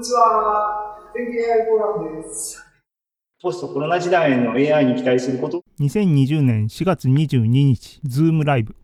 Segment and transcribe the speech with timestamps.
[0.00, 0.96] にちは。
[1.14, 2.64] 天気 AI フォーラムです。
[3.42, 8.74] ポストコロナ時代の AI に期待すること2020年4月22日、ズームライブ。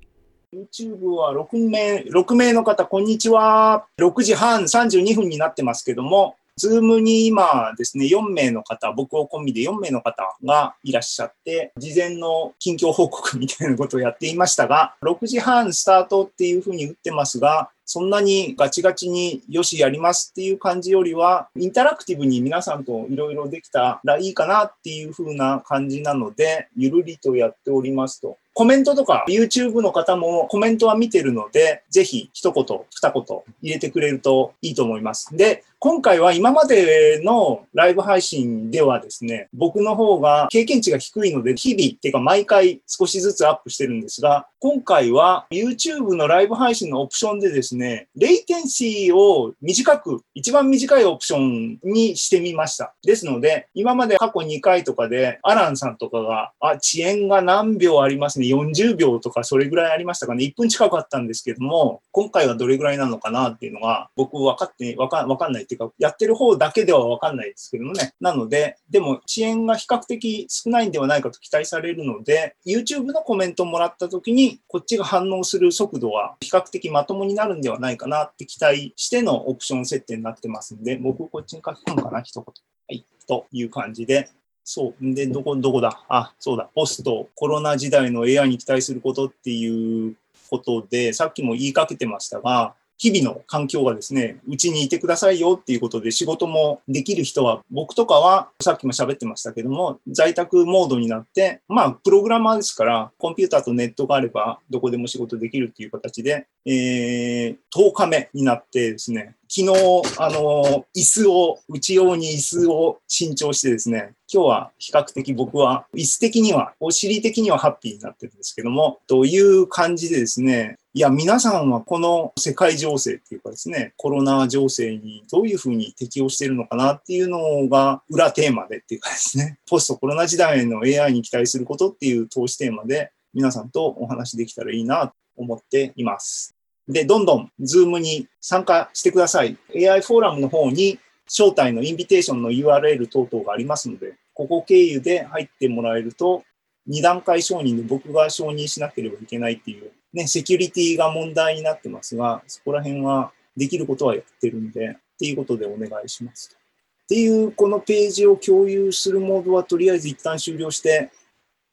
[0.53, 3.87] YouTube は6名、6名の方、こんにちは。
[3.99, 28.39] 6時半32分になってますけども、ズームに今ですね、4名の方、僕を込みで4名の方がいらっしゃって、事前の近況報告みたいなことをやっていましたが、6時半スタートっていうふうに打ってますが、そんなにガチガチによしやりますっていう感じよりは、インタラクティブに皆さんといろいろできたらいいかなっていう風な感じなので、ゆるりとやっておりますと。
[28.55, 33.25] コメントとか YouTube の方もコメントは見てるので、ぜひ一言、二言
[33.63, 35.37] 入れてくれるといいと思います。
[35.37, 52.93] で、今回は今までのライブ配信ではですね、僕の方が経験値が低いので、日々、っていうか毎回少しずつアップしてるんですが、今回は YouTube のライブ配信のオプションでですね、レイテンシーを短く、一番短いオプションにしてみました。
[53.05, 58.47] ですので、今まで過去2回とかで、アランさんとかが、あ、遅延が何秒ありますね。
[58.47, 60.45] 40秒とかそれぐらいありましたかね。
[60.47, 68.15] 1分近くあったんですけども、今回はどれぐらいなのかなっていうのが、僕分かって、わかかんないっていうか、やってる方だけでは分かんないですけどもね。
[68.21, 82.45] なので、でも遅延が比較的少ないんではないかと期待されるので、YouTube のコメントをもらった時に、こっちが反応する速度は比較的まともになるんではないかなって期待してのオプション設定になってますんで、僕こっちに書き込むかな、一言。
[82.45, 82.53] は
[82.95, 84.29] い、という感じで、
[84.69, 85.15] そう。
[85.15, 86.05] で、どこ、どこだ？
[86.09, 86.69] あ、そうだ。
[86.75, 90.17] ポスト、コロナ時代の AI に期待することっていう
[90.51, 136.56] ことで、さっきも言いかけてましたが、日々の環境がですね、うちにいてくださいよっていうことで仕事もできる人は、僕とかはさっきも喋ってましたけども、在宅モードになって、まあ、プログラマーですから、コンピューターとネットがあれば、どこでも仕事できるっていう形で、えー、10日目になってですね、昨日、あの、椅子を、うち用に椅子を新調してですね、今日は比較的僕は、椅子的には、お尻的にはハッピーになってるんですけども、という感じでですね、いや、皆さんはこの世界情勢っていうかですね、コロナ情勢にどういうふうに適応してるのかなっていうのが裏テーマでっていうかですね、ポストコロナ時代の AI に期待することっていう投資テーマで皆さんとお話できたらいいなと思っています。
[136.89, 139.57] で、どんどん、 Zoom に参加してください。
[139.75, 146.45] AI フォーラムの方に、招待の invitation の URL 等々がありますので、ここ経由で入ってもらえると、
[146.89, 156.57] 2段階承認で僕が承認しなければいけないっていう、ね、セキュリティが問題になってますが、そこら辺はできることはやってるんで、っていうことでお願いします。
[157.05, 161.11] っていう、このページを共有するモードはとりあえず一旦終了して、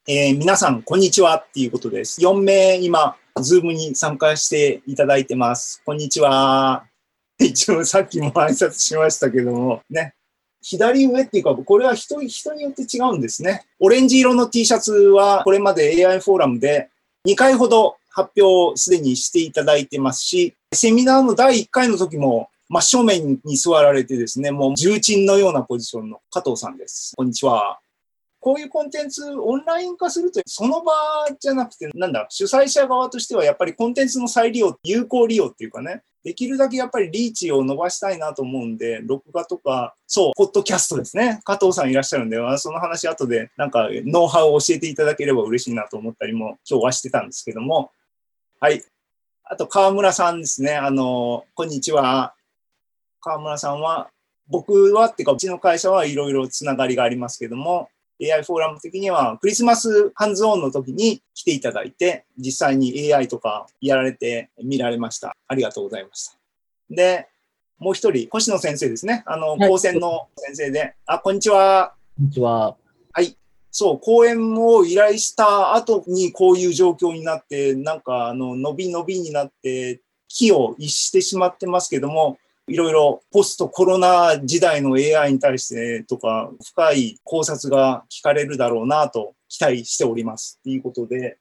[0.07, 2.21] えー、皆さん、こんにちはっていうことです。
[2.21, 5.81] 4名今、Zoom に参加していただいてます。
[5.85, 6.85] こんにちは。
[7.39, 10.13] 一応さっきも挨拶しましたけども、ね。
[10.61, 13.65] 左上っていうか、これは人人によって違うんですね。
[13.79, 16.89] オレンジ色の T シャツはこれまで AI フォーラムで
[17.27, 27.13] 2回ほど発表をすでにしていただいてますし、セミナーの第1回の時も真正面に座られてですね、もう重鎮のようなポジションの加藤さんです。
[27.17, 27.79] こんにちは。
[28.43, 30.91] こういうコンテンツオンライン化すると、その場
[31.39, 41.39] じゃなくて、なんだ、主催者側としてはやっぱりコンテンツの再利用、有効利用っていうかね、できるだけやっぱりリーチを伸ばしたいなと思うんで、録画とか、そう、ポッドキャストですね。
[41.45, 47.91] 加藤さんいらっしゃるんで、その話後でなんかノウハウを教えていただければ嬉しいなと思ったりも今日はしてたんですけども。
[48.59, 48.83] はい。
[49.45, 50.75] あと、河村さんですね。
[50.75, 52.33] あの、こんにちは。
[53.21, 54.09] 河村さんは、
[54.49, 57.89] 僕はっていうか、うちの会社はいろいろつながりがありますけども、
[58.21, 65.35] AI フォーラム的にはクリスマスハンズオンの時に来ていただいて、実際に AI とかやられて見られました。
[65.47, 66.37] ありがとうございました。
[66.89, 67.27] で、
[67.79, 69.23] もう一人、星野先生ですね。
[69.25, 70.95] あの、高専の先生で。
[71.05, 71.95] あ、こんにちは。
[72.15, 72.77] こんにちは。
[73.11, 73.35] はい。
[73.71, 80.01] そう、講演を依頼した後にこういう状況になって、なんか、あの、伸び伸びになって、
[80.33, 82.37] 気を逸してしまってますけども、
[82.67, 90.59] いろいろポストコロナ時代の AI に対してとか、深い考察が聞かれるだろうなと期待しております。
[90.63, 91.37] ということで、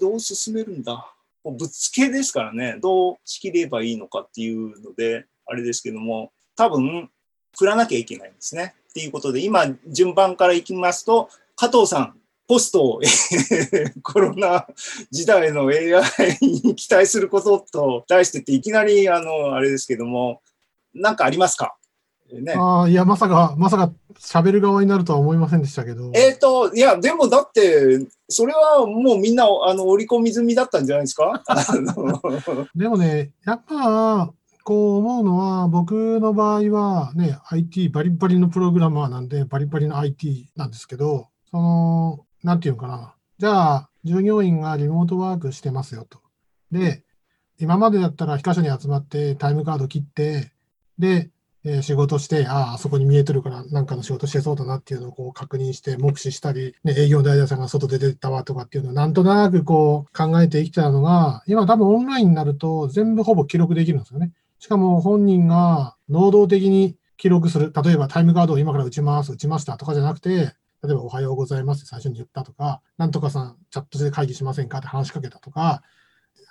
[0.00, 1.06] どう進めるんだ？
[1.44, 7.10] ぶっつけですからね、どう仕切ればいいのかっていうので、あれですけども、多分、
[7.56, 8.74] 振らなきゃいけないんですね。
[8.90, 12.18] っていうことで、今、順番からいきますと、加藤さん、
[12.48, 13.00] ポスト、
[14.02, 14.66] コロナ
[15.10, 16.02] 時代の AI
[16.40, 20.40] に期待することと題してって、いきなり、あの、あれですけども、
[20.94, 21.76] なんかありますか？
[22.32, 26.10] ね、ああ、いや、まさか、まさか喋る側になるとは思いませんでしたけど。
[26.14, 31.44] えっ、ー、と、いや、でもだって、それはもうみんな、あの、織り込み済みだったんじゃないですか？
[32.74, 34.32] でもね、やっぱ、
[34.64, 43.14] こう思うのは、僕の場合はね、IT、バリバリのプログラマーなんで、バリバリの IT なんですけど、その、なんていうのかな。
[43.38, 46.18] じゃあ、従業員がリモートワークしてますよと。
[46.72, 47.04] で、
[47.58, 50.53] 今までだったら、非箇所に集まってタイムカード切って、
[50.98, 51.30] で、
[51.66, 64.32] え仕事して、ああ、あそこに見えてるから、なんかの仕事してそうだなっていうのをこう確認して、目視したり、ね、営業代理さんが外出てったわとかっていうのをなんとなくこう考えて生きてたのが、今多分オンラインになると全部ほぼ記録できるんですよね。
[64.58, 67.72] しかも本人が能動的に記録する。
[67.74, 70.30] 例えばタイムカードを今から打ちます、打ちましたとかじゃなくて、
[70.82, 75.82] 例えばおはようございますって最初に言ったとか、なんとかさんチャットで会議しませんかって話しかけたとか、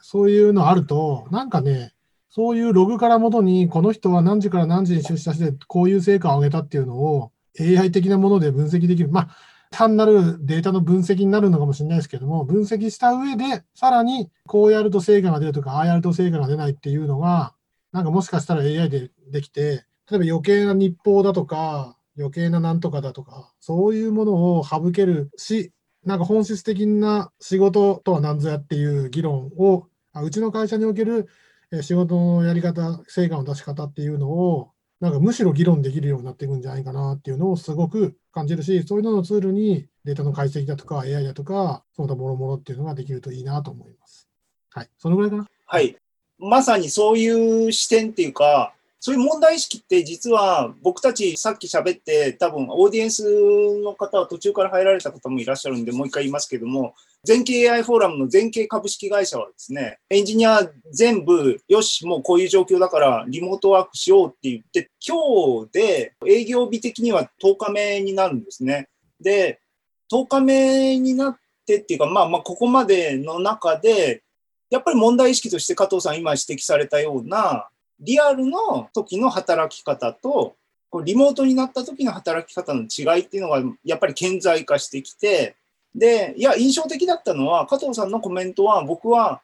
[0.02, 1.94] そういうのあると、なんかね、
[2.36, 9.10] そういうログからもとに、この人は何時から何時に出社して、こういう成果を上げたっていうのを AI 的なもので分析できる。
[9.10, 9.38] まあ、
[9.70, 17.54] 単なるデータの分析になるのかもしれないですけども、分析した上で、さらにこうやると成果が出るとか、ああやると成果が出ないっていうのが、
[17.92, 25.72] なんかもしかしたら AI でできて、例えば余計な日報だとか、余計ななんとかだとか、そういうものを省けるし、
[26.04, 31.28] なんか本質的な仕事とは何ぞやっていう議論を、あうちの会社における
[31.82, 44.30] 仕事のやり方、成果の出し方っていうのを、なんかむしろ議論できるようになっていくんじゃないかなっていうのをすごく感じるし、そういうののツールにデータの解析だとか AI だとか、その他もろもろっていうのができるといいなと思います。
[44.70, 44.90] はい。
[44.98, 45.50] そのぐらいかな？
[45.66, 45.98] はい。
[46.40, 48.74] まさにそういう視点っていうか、
[49.06, 53.26] そういう問題意識って実は僕たちさっき喋って多分オーディエンス
[53.84, 56.96] の方は途中から入られた方もいらっしゃるんでもう一回言いますけども、
[57.26, 60.62] 全景 AI フォーラムの全景株式会社はですね、エンジニア
[60.94, 68.88] 全部、よし、もうこういう状況だからリモートワークしようって言って、今日で営業日的には10日目になるんですね。
[69.20, 69.60] で、
[70.14, 74.24] 10日目になってっていうか、まあまあここまでの中で、
[74.70, 77.68] やっぱり問題意識として加藤さん今指摘されたような、
[78.00, 80.56] リアルの時の働き方と、
[81.04, 85.56] リモートになった時の働き方の違いっていうのがやっぱり顕在化してきて、
[85.96, 89.42] で、いや、印象的だったのは、加藤さんのコメントは、僕は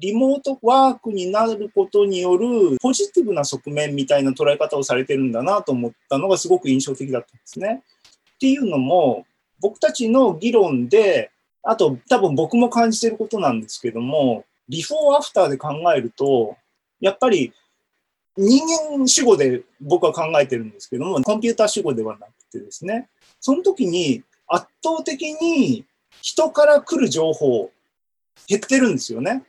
[0.00, 7.82] リモートワークになることによるポジティブな側面みたいな捉え方をされてるんだなと思ったのがすごく印象的だったんですね。
[8.34, 9.26] っていうのも、
[9.60, 11.30] 僕たちの議論で、
[11.62, 16.56] あと多分僕も感じてることなんですけども、ビフォーアフターで考えると、
[17.00, 17.52] やっぱり
[18.36, 18.62] 人
[18.98, 23.08] 間主語で僕は考えてるんですけども、コンピューター主語ではなくてですね、
[23.40, 25.84] その時に圧倒的に
[26.20, 27.70] 人から来る情報
[28.46, 29.44] 減ってるんですよね。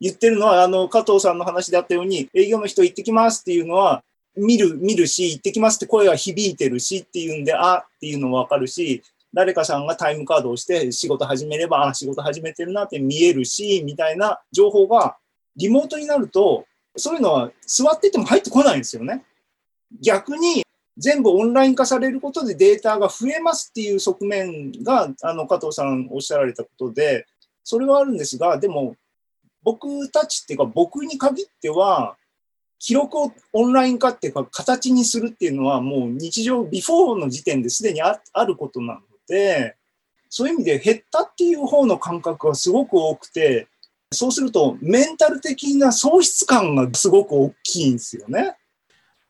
[0.00, 4.02] 言ってるのは、あの、加藤さんの話であったように、営業の人行ってきますっていうのは、
[4.36, 9.02] 見る、見るし、行ってきますって声は響いてるしっていうんで、あっていうのもわかるし、
[9.32, 15.16] 誰かさんがタイムカードをして仕事始めれば、あ、仕事始めてるなって見えるし、みたいな情報が、
[15.56, 19.24] リモートになると、そういうのは座ってても入ってこないんですよね。
[20.00, 20.64] 逆に、
[20.96, 27.26] 全部オンライン化されることでデータが増えますっていう側面が、あの、加藤さんおっしゃられたことで、
[27.64, 28.96] それはあるんですが、でも、
[29.62, 32.16] 僕たちっていうか、僕に限っては、
[32.78, 39.76] 記録をオンライン化っていうか、形にするっていうのは、もう日常、ビフォーの時点ですでにあることなので、
[40.28, 43.68] そういう意味で減ったっていう方の感覚がすごく多くて、
[44.14, 48.56] そうすると、メンタル的な喪失感がすごく大きいんですよね。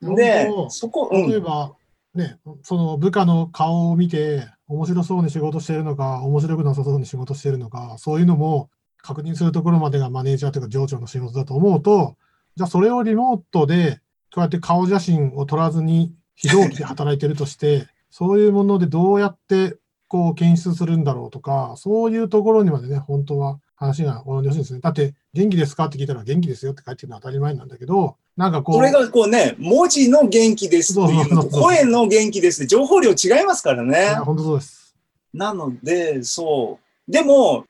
[0.00, 1.72] でそこ、うん例えば、
[2.14, 12.16] ね、その部下の顔を見て、面白そうに仕事しているのか、面白くなさそうに仕事しているのか、そういうのも確認するところまでがマネージャーというか上長の仕事だと思うと、
[12.56, 14.00] じゃあそれをリモートで、
[14.32, 19.76] こうやって顔写真を撮らずに非同期で働いてるとして、そういうものでどうやって
[20.08, 24.80] こう検出するんだろうとか、そういうところにまでね、本当は話が及んでほしいんですね。
[24.80, 25.86] だって、元気ですか？
[25.86, 34.24] って聞いたら元気ですよって書いてるのは当たり前なんだけど、なんかこう、それがこうね、文字の元気ですっていうのと、声の元気ですって、情報量違いますからいねや。
[34.24, 34.94] 本当そうです。
[35.32, 36.78] なので、そ
[37.08, 37.10] う。
[37.10, 37.64] でも、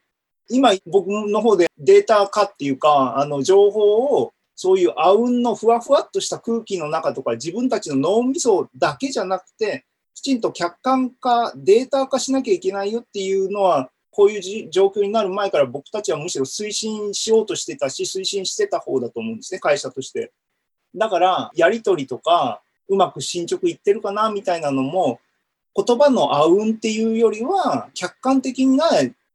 [0.50, 20.33] 今僕の方でデータ化っていうか、あの情報をそういうあうんのふわふわっとした空気の中とか自分たちの脳みそだけじゃなくて、きちんと客観化、データ化しなきゃいけないよっていうのは、こういうじ状況になる前から僕たちはむしろ推進しようとしてたし、推進してた方だと思うんですね、会社として。
[20.94, 25.21] だから、やりとりとか、うまく進捗いってるかなみたいなのも、
[25.75, 28.87] 言葉のあうんっていうよりは、客観的な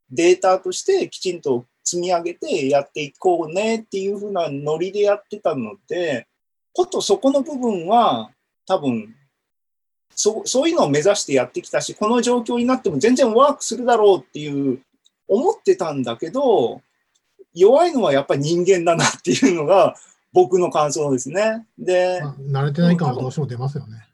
[0.09, 6.27] データとしてきちんと積み上げてやっていこうねっていう風なノリでやってたので、
[6.71, 8.31] ことそこの部分は
[8.65, 9.15] 多分
[10.15, 14.81] そ、そういうのを目指してやってきたし、この状況になっても全然ワークするだろうっていう
[15.27, 16.81] 思ってたんだけど、
[17.53, 19.95] 弱いのはやっぱり人間だなっていうのが
[20.33, 21.65] 僕の感想ですね。
[21.77, 24.07] で、まあ慣れてない感はどうしても出ますよね。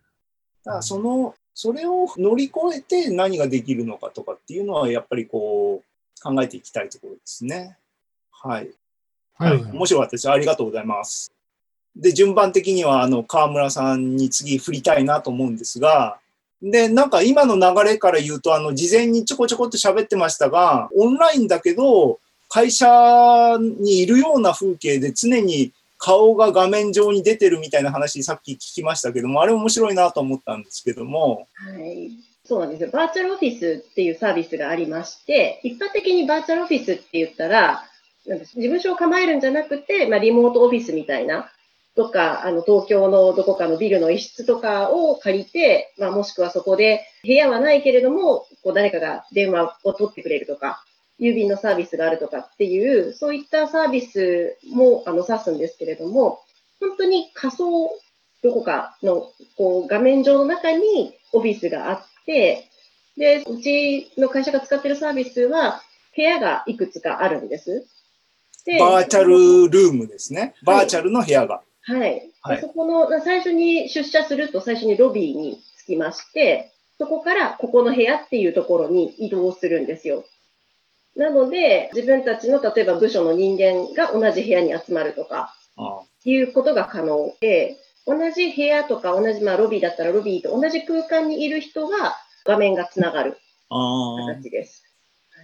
[0.64, 7.78] だからその、それを乗り越えて何ができるのかとかっていうのは、やっぱりこう、考えていきたいところですね。
[8.32, 8.70] はい。
[9.38, 10.30] はい面白かったです。
[10.30, 11.35] ありがとうございます。
[11.96, 16.18] で、順番的には、あの、河村さんに次振りたいなと思うんですが、
[16.62, 32.12] で、なんか今の流れから言うと、あの、事前にちょこちょこっと喋ってましたが、オンラインだけど、会社にいるような風景で常に顔が画面上に出てるみたいな話さっき聞きましたけども、あれ面白いなと思ったんですけども、はい。
[32.46, 32.90] そうなんですよ。
[32.92, 37.84] バーチャルオフィスっていうサービスがありまして、一般的にバーチャルオフィスって言ったら、
[38.28, 41.52] なんか事務所を構えるんじゃなくて、まあ、リモートオフィスみたいな、
[41.96, 50.84] とか、あの、東京のどこかのビルの一室とかを借りて、まあ、もしくはそこで部屋はないけれども、こう誰かが電話を取ってくれるとか、
[51.20, 56.42] 郵便のサービスがあるとかっていう、そういったサービスも、あの、指すんですけれども、
[56.80, 57.90] 本当に仮想
[58.44, 62.70] どこかのこう画面上の中にオフィスがあって、
[63.18, 65.82] で、うちの会社が使っているサービスは、
[66.16, 67.88] 部屋がいくつかあるんです。
[68.66, 70.56] でバーチャルルームですね。
[70.64, 71.56] バーチャルの部屋が。
[71.56, 71.66] はい。
[71.86, 80.26] はいでそこの、最初に出社すると最初にロビーに着きまして、そこからここの部屋っていうところに移動するんですよ。
[81.16, 92.16] なので、自分たちの例えば部署の人間が同じ部屋に集まるとか、あいうことが可能で、同じ部屋とか同じ、まあ、ロビーだったらロビーと同じ空間にいる人が
[92.46, 93.38] 画面がつながる
[93.70, 94.84] 形です。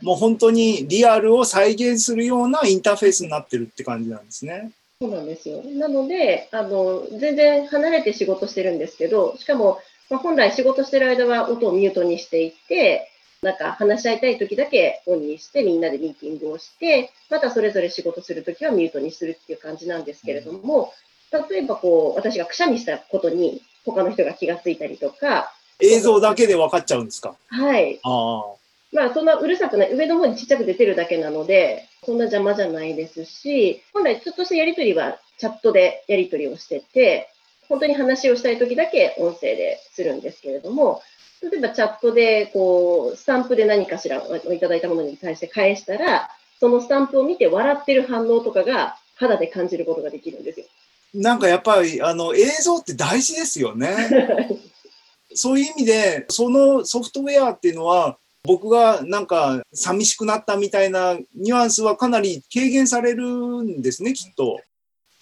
[0.02, 4.72] もう本当にリアルを再現するようなインターフェースになってるって感じなんですね。
[5.02, 5.64] そうなんですよ。
[5.64, 9.80] なので、あの、全然離れて仕事してるんですけど、しかも、
[10.12, 13.08] まあ、本来仕事してる間は音をミュートにしていて、
[13.42, 20.94] なんか話し合いたい時だけオンにしてみんなでミーティングをして、またそれぞれ仕事する時はミュートにするっていう感じなんですけれども、
[21.50, 27.34] 例えばこう、私がくしゃみしたことに他の人が気がついたりとか、映像だけで分かっちゃうんですか？
[27.48, 28.00] はい。
[28.04, 28.46] あ
[28.94, 37.30] まあ、そんなうるさくない、上の方にちっちゃく出てるだけなので、そんな邪魔じゃないですし、本来ちょっとしたやりとりはチャットでやりとりをしてて、
[37.70, 41.02] 本当に話をしたい時だけ音声でするんですけれども、
[41.42, 46.30] 例えばチャットで、こう、スタンプで何かしらおいただいたものに対して返したら、
[46.60, 50.66] そのスタンプを見て笑ってる反応とかが肌で感じることができるんですよ。
[51.14, 53.96] なんかやっぱりあの映像って大事ですよね。
[55.34, 64.62] そういう意味で、そのソフトウェアっていうのは、僕がなんか寂しくなったみたいなニュアンスはかなり軽減されるんですね、きっと。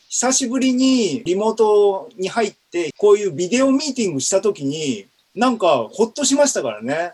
[0.09, 7.11] 久しぶりにリモートに入って、こういうビデオミーティングしたときに、なんかほっとしましたからね。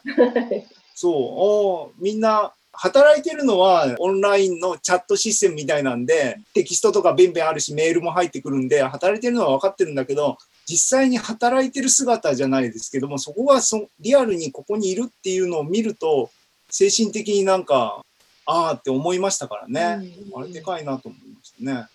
[0.95, 16.31] そう、おーみんな働いてるのはオンラインのチャットシステムみたいなんで、テキストとかベンベンあるし、メールも入ってくるんで、働いてるのは分かってるんだけど、実際に働いてる姿じゃないですけども、そこがそリアルにここにいるっていうのを見ると、
[16.69, 18.03] 精神的になんか、
[18.47, 20.07] ああって思いましたからね。
[20.35, 21.87] あれでかいなと思いましたね。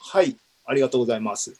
[0.00, 1.54] はい、ありがとうございます。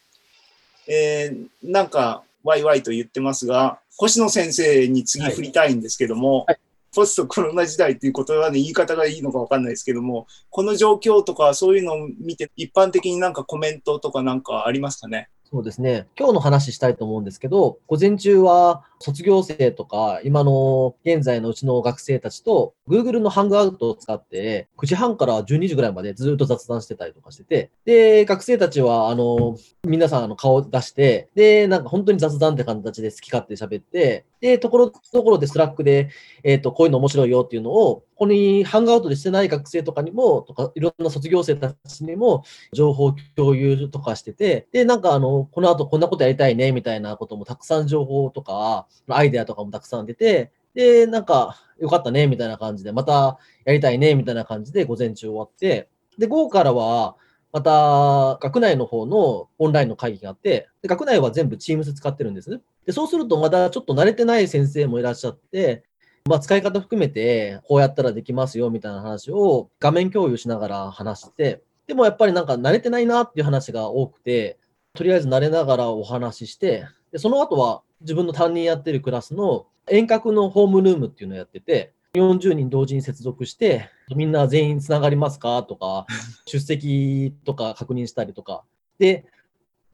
[0.87, 6.59] えー、なんか、ワイワイと言ってますが、星野先生に次振りたいんですけども、はい
[6.95, 15.31] ポストコロナ時代っていう言葉で言い方がいいのかわかんないですけども、この状況とかそういうのを見て、一般的になんかコメントとかなんかありますかね？
[15.53, 16.09] そうですね。
[16.19, 36.11] 今日の話したいと思うんですけど、午前中は卒業生とか、今の現在のうちの学生たちと、Google の Hangout を使って、9時半から12時ぐらいまでずっと雑談してたりとかしてて、で、学生たちは、あの、皆さんあの顔出して、で、なんか本当に雑談って形で好き勝手喋って、で、ところどころで Slack で、
[36.43, 42.43] えっ、と、こういうの面白いよっていうのを、ここにハングアウトでしてない学生とかにも、とか、いろんな卒業生たちにも、
[42.73, 57.17] 情報共有とかしてて、で、なんかあの、この後こんなことやりたいね、みたいなこともたくさん情報とか、アイデアとかもたくさん出て、で、なんか、よかったね、みたいな感じで、またやりたいね、みたいな感じで午前中終わって、で、午後からは、
[57.53, 62.61] また、学内の方のオンラインの会議があって、で学内は全部 Teams 使ってるんです。
[62.87, 65.85] で、そうするとまだちょっと慣れてない先生もいらっしゃって、
[66.25, 74.59] まあ、使い方含めて、こうやったらできますよ、みたいな話を画面共有しながら話して、でもやっぱりなんか慣れてないなっていう話が多くて、
[74.95, 85.63] とりあえず慣れながらお話しして、でその後は自分の担任やってるクラスの遠隔のホームルームっていうのをやってて、40人同時に接続して、みんな全員つながりますか？
[85.63, 86.07] とか、
[86.47, 88.65] 出席とか確認したりとか。
[88.99, 89.25] で、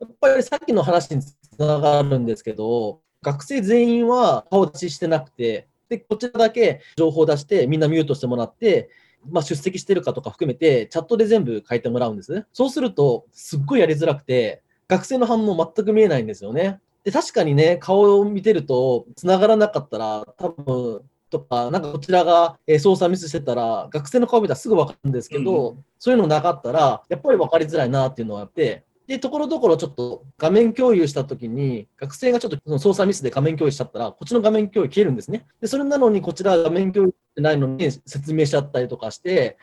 [0.00, 8.90] やっぱりさっきの話につながるんですけど、学生全員は顔出ししてなくて、で、こちらだけ情報を出して、みんなミュートしてもらって、
[9.28, 12.46] まあ、出席してるかとか含めて、チャットで全部書いてもらうんですね。
[12.52, 16.80] そうすると、すっごいやりづらくて、学生の反応全く見えないんですよね。
[17.08, 21.00] で、確かにね、顔を見てると、繋がらなかったら、多分、
[21.30, 35.46] とか、なんかこちらがえー操作ミスしてたら、学生の顔見たらすぐ分かるんですけど、うそういうのなかったら、やっぱり分かりづらいなっていうのがあって、で、ところどころちょっと画面共有したときに、学生がちょっとその操作ミスで画面共有しちゃったら、こっちの画面共有消えるんですね。
[35.62, 39.56] で、それなのにこちら画面共有してないのに説明しちゃったりとかして、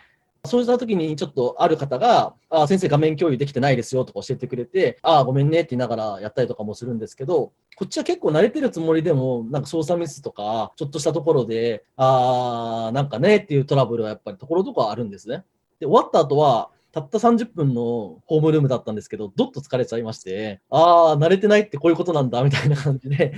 [0.45, 15.43] そうしたときにちょっとある方が、あ先生画面共有できてないですよとか教えてくれて、ああ、ごめんねって言いながらやったりとかもするんですけど、こっちは結構慣れてるつもりでも、なんか操作ミスとか、ちょっとしたところで、ああ、なんかねっていうトラブルはやっぱりところどころあるんですね。
[15.79, 23.33] で、終わった後は、たった30分のホームルームだったんですけど、どっと疲れちゃいまして、ああ、慣れてないってこういうことなんだ、みたいな感じで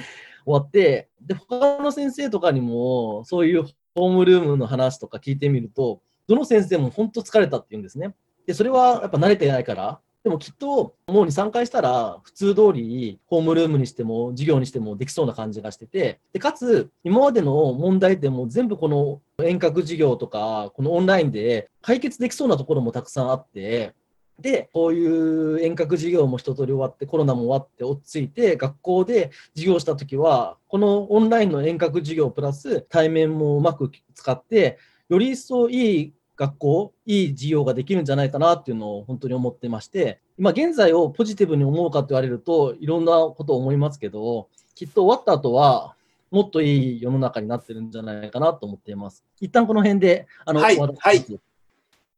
[0.46, 3.64] 終わって、で、他の先生とかにも、そういう
[3.96, 8.14] ホームルームの話とか聞いてみると、どの先生も本当疲れたって言うんですね。
[8.46, 23.94] で、それはやっぱ慣れてないから、でもきっともう2、3回したら、普通通りホームルームにしても、授業にしてもできそうな感じがしてて、でかつ、今までの問題点も全部この遠隔授業とか、このオンラインで解決できそうなところもたくさんあって、
[24.38, 34.78] で、こういう遠隔授業も一通り終わって、コロナも終わって落ち着いて、学校で授業したときは、このオンラインの遠隔授業プラス対面もうまく使って、
[35.10, 45.96] より一層いい学校、いい授業ができるんじゃないかなっていうのを本当に思ってまして、今現在をポジティブに思うかと言われると、いろんなことを思いますけど、きっと終わった後は、
[46.30, 49.24] もっといい世の中になってるんじゃないかなと思っています。
[49.42, 51.40] 一旦この辺で、あの、はいはい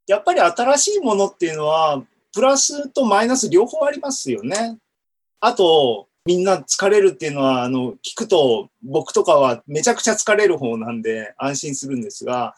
[0.07, 4.79] やっぱり新しいものっていうのは、プラスとマイナス両方ありますよね。
[5.39, 12.55] あと、みんな疲れるっていうのは、あの、聞くと、僕とかはめちゃくちゃ疲れる方なんで安心するんですが、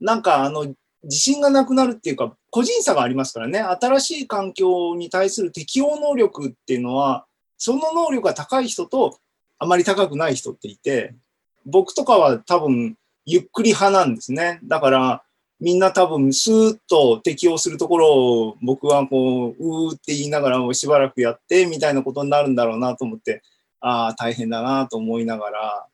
[0.00, 0.66] なんか、あの、
[1.04, 7.26] 自信がなくなるっていうか、個人差がありますからね、新しい環境に対する適応能力っていうのは、
[7.56, 9.18] その能力が高い人と
[9.58, 11.14] あまり高くない人っていて、
[11.66, 14.58] 僕とかは多分、ゆっくり派なんですね。
[14.64, 15.22] だから、
[15.60, 23.42] みんな多分スーッと適応するところを僕はこう、うーって言いながらしばらくやってみたいなことになるんだろうなと思って、
[23.80, 25.86] ああ、大変だなと思いながら、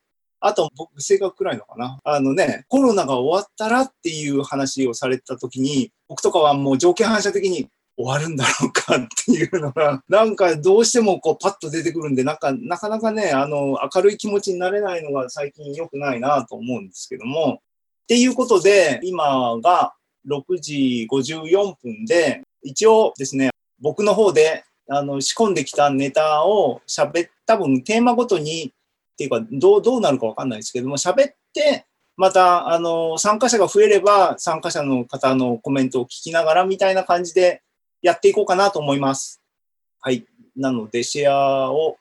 [0.45, 1.99] あと僕性格くらいのかな。
[2.03, 17.61] あのね、コロナが終わったらっていう話をされた時に、僕とかはもう条件反射的に終わるんだろうかっていうのが、 なんかどうしてもこうパッと出てくるんで、なんかなかなかね、あの、明るい気持ちになれないのが最近良くないなと思うんですけども、
[18.03, 19.95] っていうことで、今が
[20.27, 28.71] 6時54分で、一応ですね、僕の方であの仕込んできたネタを喋っ、多分テーマごとに、
[29.15, 31.85] っていうか、どう、どうなるかわかんないですけども、喋って、
[32.17, 37.63] また、あの、参加者が増えれば、参加者の方のコメントを聞きながらみたいな感じで
[38.01, 39.41] やっていこうかなと思います。
[40.01, 40.25] はい。
[40.55, 41.97] なので、シェアを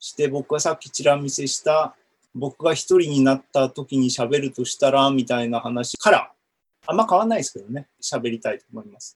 [0.00, 1.94] して、僕がさっきちら見せした、
[2.34, 6.32] 僕が一人になった時に喋るとしたら、みたいな話から、
[6.86, 9.10] あんま変わんないですけどね、喋りたいと思います。